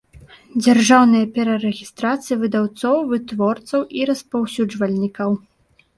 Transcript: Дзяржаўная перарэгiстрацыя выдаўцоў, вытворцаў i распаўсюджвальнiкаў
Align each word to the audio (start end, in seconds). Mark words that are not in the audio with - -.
Дзяржаўная 0.65 1.21
перарэгiстрацыя 1.35 2.37
выдаўцоў, 2.43 2.97
вытворцаў 3.11 3.81
i 3.99 4.11
распаўсюджвальнiкаў 4.11 5.41